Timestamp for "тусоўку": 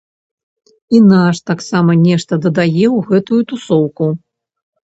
3.53-4.05